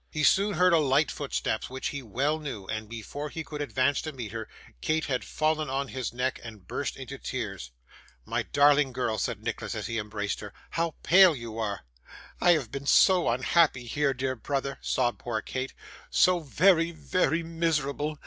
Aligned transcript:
He 0.09 0.23
soon 0.23 0.53
heard 0.55 0.73
a 0.73 0.79
light 0.79 1.11
footstep 1.11 1.65
which 1.65 1.89
he 1.89 2.01
well 2.01 2.39
knew, 2.39 2.65
and 2.65 2.89
before 2.89 3.29
he 3.29 3.43
could 3.43 3.61
advance 3.61 4.01
to 4.01 4.11
meet 4.11 4.31
her, 4.31 4.49
Kate 4.81 5.05
had 5.05 5.23
fallen 5.23 5.69
on 5.69 5.89
his 5.89 6.11
neck 6.11 6.39
and 6.43 6.67
burst 6.67 6.97
into 6.97 7.19
tears. 7.19 7.69
'My 8.25 8.41
darling 8.41 8.93
girl,' 8.93 9.19
said 9.19 9.43
Nicholas 9.43 9.75
as 9.75 9.85
he 9.85 9.99
embraced 9.99 10.39
her. 10.39 10.53
'How 10.71 10.95
pale 11.03 11.35
you 11.35 11.59
are!' 11.59 11.85
'I 12.41 12.51
have 12.53 12.71
been 12.71 12.87
so 12.87 13.29
unhappy 13.29 13.85
here, 13.85 14.11
dear 14.15 14.35
brother,' 14.35 14.79
sobbed 14.81 15.19
poor 15.19 15.39
Kate; 15.39 15.75
'so 16.09 16.39
very, 16.39 16.89
very 16.89 17.43
miserable. 17.43 18.17